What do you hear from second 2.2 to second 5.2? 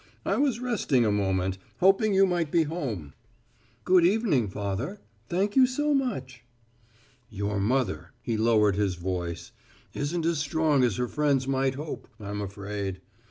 might be home." "Good evening, Father.